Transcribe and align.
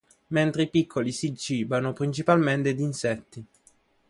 Mentre 0.31 0.63
i 0.63 0.67
piccoli 0.71 1.11
si 1.11 1.37
cibano 1.37 1.93
principalmente 1.93 2.73
di 2.73 2.81
insetti. 2.81 3.45